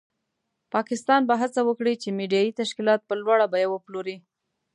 پاکستان 0.73 1.21
به 1.29 1.35
هڅه 1.41 1.61
وکړي 1.65 1.93
چې 2.01 2.15
میډیایي 2.17 2.51
تشکیلات 2.61 3.01
په 3.05 3.13
لوړه 3.21 3.45
بیه 3.53 3.67
وپلوري. 3.71 4.17